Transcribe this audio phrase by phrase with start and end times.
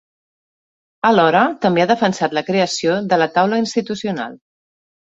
[1.09, 4.39] Alhora també ha defensat la creació de la taula institucional.